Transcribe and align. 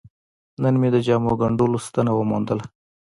نن 0.61 0.73
مې 0.81 0.89
د 0.95 0.97
جامو 1.05 1.31
ګنډلو 1.41 1.77
ستنه 1.87 2.11
وموندله. 2.15 2.63